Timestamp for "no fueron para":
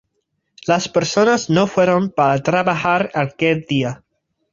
1.51-2.41